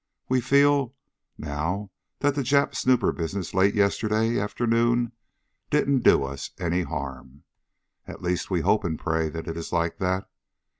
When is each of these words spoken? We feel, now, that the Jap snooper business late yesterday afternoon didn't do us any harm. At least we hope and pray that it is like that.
We 0.27 0.41
feel, 0.41 0.95
now, 1.37 1.91
that 2.21 2.33
the 2.33 2.41
Jap 2.41 2.73
snooper 2.73 3.11
business 3.11 3.53
late 3.53 3.75
yesterday 3.75 4.39
afternoon 4.39 5.11
didn't 5.69 5.99
do 5.99 6.23
us 6.23 6.49
any 6.57 6.81
harm. 6.81 7.43
At 8.07 8.23
least 8.23 8.49
we 8.49 8.61
hope 8.61 8.83
and 8.83 8.97
pray 8.97 9.29
that 9.29 9.47
it 9.47 9.55
is 9.57 9.71
like 9.71 9.99
that. 9.99 10.27